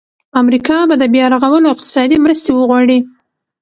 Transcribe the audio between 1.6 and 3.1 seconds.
اقتصادي مرستې وغواړي.